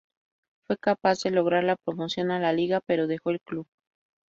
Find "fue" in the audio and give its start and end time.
0.65-0.77